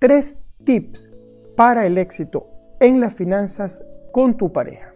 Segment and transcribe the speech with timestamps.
[0.00, 1.12] tres tips
[1.56, 2.46] para el éxito
[2.78, 4.94] en las finanzas con tu pareja.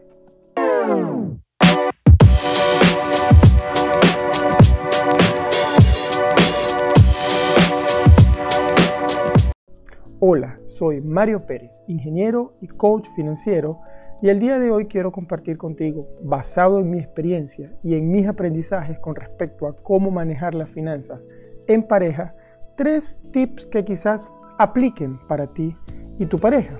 [10.21, 13.81] Hola, soy Mario Pérez, ingeniero y coach financiero,
[14.23, 18.29] y el día de hoy quiero compartir contigo, basado en mi experiencia y en mis
[18.29, 21.29] aprendizajes con respecto a cómo manejar las finanzas
[21.67, 22.37] en pareja,
[22.77, 25.75] tres tips que quizás apliquen para ti
[26.19, 26.79] y tu pareja.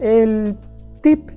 [0.00, 0.56] El
[1.00, 1.30] tip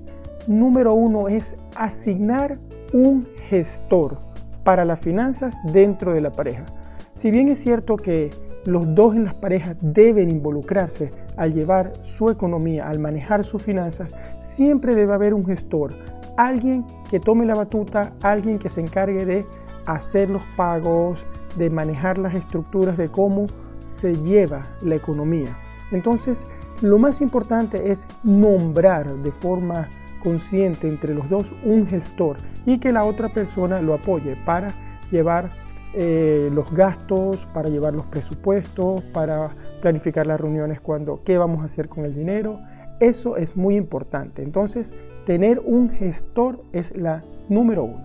[0.47, 2.59] número uno es asignar
[2.93, 4.17] un gestor
[4.63, 6.65] para las finanzas dentro de la pareja.
[7.13, 8.31] Si bien es cierto que
[8.65, 14.09] los dos en las parejas deben involucrarse al llevar su economía, al manejar sus finanzas,
[14.39, 15.95] siempre debe haber un gestor,
[16.35, 19.45] alguien que tome la batuta, alguien que se encargue de
[19.85, 21.23] hacer los pagos,
[21.55, 23.45] de manejar las estructuras de cómo
[23.81, 25.55] se lleva la economía.
[25.95, 26.45] Entonces,
[26.81, 29.87] lo más importante es nombrar de forma
[30.21, 34.73] consciente entre los dos un gestor y que la otra persona lo apoye para
[35.11, 35.51] llevar
[35.93, 39.49] eh, los gastos, para llevar los presupuestos, para
[39.81, 42.59] planificar las reuniones cuando, qué vamos a hacer con el dinero.
[42.99, 44.41] Eso es muy importante.
[44.41, 44.93] Entonces,
[45.25, 48.03] tener un gestor es la número uno.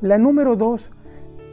[0.00, 0.90] La número dos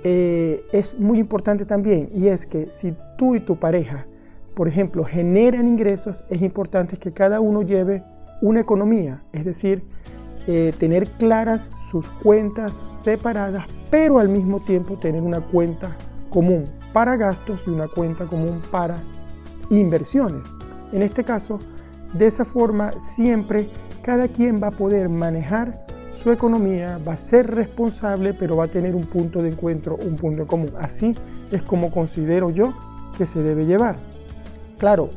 [0.03, 4.07] eh, es muy importante también y es que si tú y tu pareja,
[4.55, 8.03] por ejemplo, generan ingresos, es importante que cada uno lleve
[8.41, 9.83] una economía, es decir,
[10.47, 15.95] eh, tener claras sus cuentas separadas, pero al mismo tiempo tener una cuenta
[16.29, 18.97] común para gastos y una cuenta común para
[19.69, 20.47] inversiones.
[20.91, 21.59] En este caso,
[22.13, 23.69] de esa forma siempre
[24.01, 28.67] cada quien va a poder manejar su economía, va a ser responsable, pero va a
[28.67, 30.71] tener un punto de encuentro, un punto común.
[30.79, 31.15] Así
[31.51, 32.73] es como considero yo
[33.17, 33.95] que se debe llevar.
[34.81, 35.09] Claro,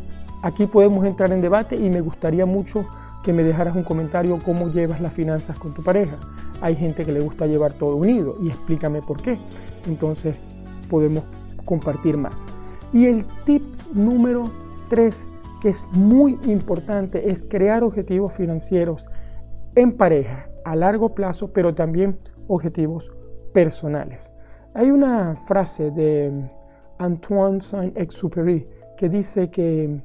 [0.43, 2.85] aquí podemos entrar en debate y me gustaría mucho
[3.23, 6.19] que me dejaras un comentario cómo llevas las finanzas con tu pareja.
[6.61, 9.39] Hay gente que le gusta llevar todo unido y explícame por qué.
[9.87, 10.37] Entonces
[10.91, 11.25] podemos
[11.65, 12.35] compartir más.
[12.93, 13.63] Y el tip
[13.95, 14.51] número
[14.91, 15.27] 3,
[15.63, 19.09] que es muy importante, es crear objetivos financieros
[19.77, 23.11] en pareja a largo plazo, pero también objetivos
[23.55, 24.31] personales.
[24.75, 26.51] Hay una frase de
[26.99, 30.01] Antoine Saint-Exupéry que dice que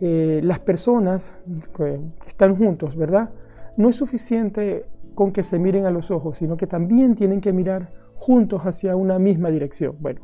[0.00, 1.32] eh, las personas
[1.76, 3.30] que están juntos, ¿verdad?
[3.76, 7.52] No es suficiente con que se miren a los ojos, sino que también tienen que
[7.52, 9.96] mirar juntos hacia una misma dirección.
[10.00, 10.22] Bueno,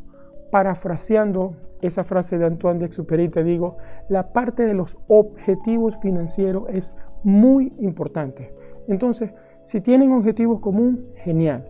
[0.51, 3.77] parafraseando esa frase de Antoine de Exupéry, te digo,
[4.09, 8.53] la parte de los objetivos financieros es muy importante.
[8.89, 9.31] Entonces,
[9.63, 11.69] si tienen objetivos comunes, genial.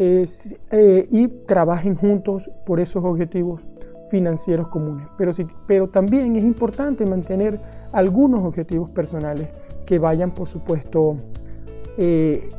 [0.00, 0.26] Eh,
[1.10, 3.64] y trabajen juntos por esos objetivos
[4.10, 5.08] financieros comunes.
[5.16, 5.32] Pero,
[5.66, 7.60] pero también es importante mantener
[7.92, 9.48] algunos objetivos personales
[9.86, 11.16] que vayan, por supuesto,
[11.96, 12.50] eh,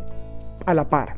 [0.65, 1.17] a la par.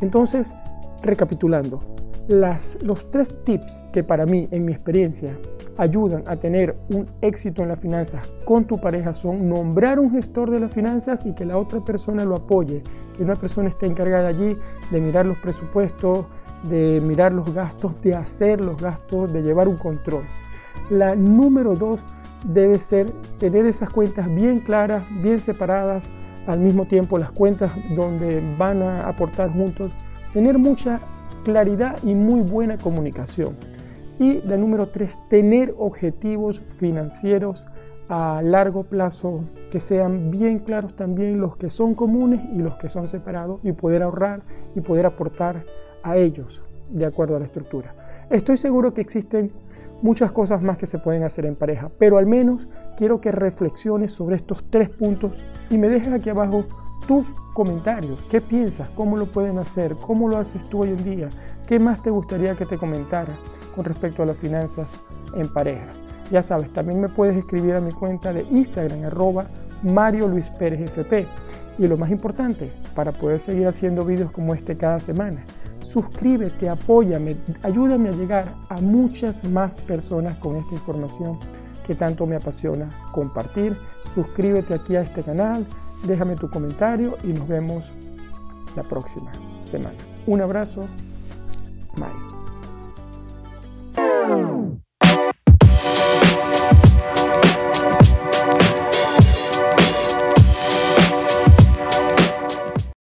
[0.00, 0.54] Entonces,
[1.02, 1.80] recapitulando,
[2.28, 5.36] las, los tres tips que para mí, en mi experiencia,
[5.78, 10.50] ayudan a tener un éxito en las finanzas con tu pareja son nombrar un gestor
[10.50, 12.82] de las finanzas y que la otra persona lo apoye,
[13.16, 14.56] que una persona esté encargada allí
[14.90, 16.26] de mirar los presupuestos,
[16.62, 20.24] de mirar los gastos, de hacer los gastos, de llevar un control.
[20.90, 22.04] La número dos
[22.44, 26.08] debe ser tener esas cuentas bien claras, bien separadas,
[26.46, 29.90] al mismo tiempo las cuentas donde van a aportar juntos,
[30.32, 31.00] tener mucha
[31.44, 33.56] claridad y muy buena comunicación.
[34.18, 37.66] Y la número tres, tener objetivos financieros
[38.08, 39.40] a largo plazo
[39.70, 43.72] que sean bien claros también los que son comunes y los que son separados y
[43.72, 44.42] poder ahorrar
[44.74, 45.64] y poder aportar
[46.02, 47.94] a ellos de acuerdo a la estructura.
[48.30, 49.52] Estoy seguro que existen
[50.02, 54.12] muchas cosas más que se pueden hacer en pareja, pero al menos quiero que reflexiones
[54.12, 55.38] sobre estos tres puntos
[55.70, 56.64] y me dejes aquí abajo
[57.06, 58.20] tus comentarios.
[58.30, 58.88] ¿Qué piensas?
[58.90, 59.96] ¿Cómo lo pueden hacer?
[59.96, 61.28] ¿Cómo lo haces tú hoy en día?
[61.66, 63.34] ¿Qué más te gustaría que te comentara
[63.74, 64.94] con respecto a las finanzas
[65.34, 65.86] en pareja?
[66.30, 69.46] Ya sabes, también me puedes escribir a mi cuenta de Instagram, arroba
[69.82, 71.26] Mario Luis Pérez FP.
[71.78, 75.44] Y lo más importante, para poder seguir haciendo vídeos como este cada semana,
[75.86, 81.38] suscríbete, apóyame, ayúdame a llegar a muchas más personas con esta información
[81.86, 83.76] que tanto me apasiona compartir.
[84.14, 85.66] Suscríbete aquí a este canal,
[86.06, 87.92] déjame tu comentario y nos vemos
[88.74, 89.96] la próxima semana.
[90.26, 90.86] Un abrazo,
[91.96, 92.35] Mario.